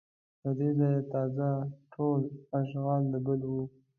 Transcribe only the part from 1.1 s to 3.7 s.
تازه ټول اشغال د بل و